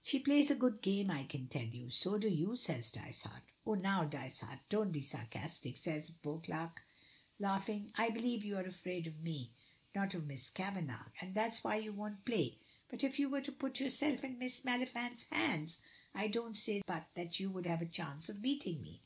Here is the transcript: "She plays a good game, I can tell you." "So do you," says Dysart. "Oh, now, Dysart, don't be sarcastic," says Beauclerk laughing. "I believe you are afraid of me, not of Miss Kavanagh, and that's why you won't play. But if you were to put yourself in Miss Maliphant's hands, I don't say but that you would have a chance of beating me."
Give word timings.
"She 0.00 0.18
plays 0.18 0.50
a 0.50 0.54
good 0.54 0.80
game, 0.80 1.10
I 1.10 1.24
can 1.24 1.46
tell 1.46 1.66
you." 1.66 1.90
"So 1.90 2.16
do 2.16 2.30
you," 2.30 2.56
says 2.56 2.90
Dysart. 2.90 3.52
"Oh, 3.66 3.74
now, 3.74 4.02
Dysart, 4.06 4.60
don't 4.70 4.90
be 4.90 5.02
sarcastic," 5.02 5.76
says 5.76 6.08
Beauclerk 6.08 6.80
laughing. 7.38 7.92
"I 7.94 8.08
believe 8.08 8.46
you 8.46 8.56
are 8.56 8.64
afraid 8.64 9.06
of 9.06 9.20
me, 9.20 9.50
not 9.94 10.14
of 10.14 10.26
Miss 10.26 10.48
Kavanagh, 10.48 11.12
and 11.20 11.34
that's 11.34 11.62
why 11.62 11.76
you 11.76 11.92
won't 11.92 12.24
play. 12.24 12.56
But 12.88 13.04
if 13.04 13.18
you 13.18 13.28
were 13.28 13.42
to 13.42 13.52
put 13.52 13.78
yourself 13.78 14.24
in 14.24 14.38
Miss 14.38 14.62
Maliphant's 14.64 15.24
hands, 15.24 15.82
I 16.14 16.28
don't 16.28 16.56
say 16.56 16.80
but 16.86 17.08
that 17.12 17.38
you 17.38 17.50
would 17.50 17.66
have 17.66 17.82
a 17.82 17.86
chance 17.86 18.30
of 18.30 18.40
beating 18.40 18.80
me." 18.80 19.02